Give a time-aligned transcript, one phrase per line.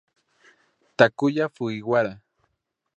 [0.97, 2.13] Takuya Fujiwara